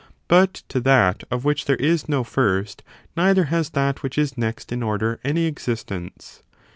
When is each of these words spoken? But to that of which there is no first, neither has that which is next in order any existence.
But 0.27 0.63
to 0.69 0.79
that 0.79 1.25
of 1.29 1.45
which 1.45 1.65
there 1.65 1.75
is 1.75 2.09
no 2.09 2.23
first, 2.23 2.81
neither 3.15 3.43
has 3.53 3.69
that 3.69 4.01
which 4.01 4.17
is 4.17 4.35
next 4.35 4.71
in 4.71 4.81
order 4.81 5.19
any 5.23 5.45
existence. 5.45 6.41